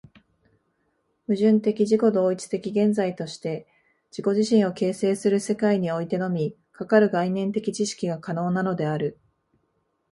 [1.27, 3.67] 矛盾的自己同一的現在として
[4.09, 9.19] 自己自身を形成する世界においてのみ、かかる概念的知識が可能なのである。